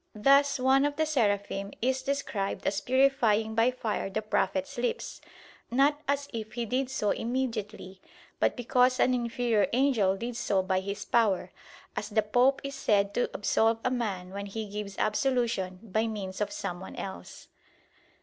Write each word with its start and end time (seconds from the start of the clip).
Thus 0.15 0.57
one 0.57 0.83
of 0.83 0.95
the 0.95 1.05
Seraphim 1.05 1.73
is 1.79 2.01
described 2.01 2.65
as 2.65 2.81
purifying 2.81 3.53
by 3.53 3.69
fire 3.69 4.09
the 4.09 4.23
prophet's 4.23 4.79
lips, 4.79 5.21
not 5.69 6.01
as 6.07 6.27
if 6.33 6.53
he 6.53 6.65
did 6.65 6.89
so 6.89 7.11
immediately, 7.11 8.01
but 8.39 8.55
because 8.57 8.99
an 8.99 9.13
inferior 9.13 9.67
angel 9.73 10.17
did 10.17 10.35
so 10.37 10.63
by 10.63 10.79
his 10.79 11.05
power; 11.05 11.51
as 11.95 12.09
the 12.09 12.23
Pope 12.23 12.61
is 12.63 12.73
said 12.73 13.13
to 13.13 13.29
absolve 13.35 13.77
a 13.83 13.91
man 13.91 14.31
when 14.31 14.47
he 14.47 14.65
gives 14.67 14.97
absolution 14.97 15.77
by 15.83 16.07
means 16.07 16.41
of 16.41 16.51
someone 16.51 16.95
else. 16.95 17.49